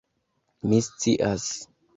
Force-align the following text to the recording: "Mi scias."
"Mi 0.71 0.81
scias." 0.87 1.49